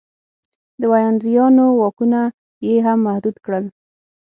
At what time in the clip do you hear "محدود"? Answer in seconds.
3.07-3.35